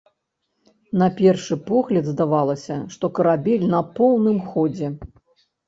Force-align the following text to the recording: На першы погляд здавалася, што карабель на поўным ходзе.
На 1.01 1.07
першы 1.19 1.57
погляд 1.67 2.09
здавалася, 2.15 2.79
што 2.95 3.13
карабель 3.21 3.71
на 3.77 3.85
поўным 4.01 4.43
ходзе. 4.51 4.93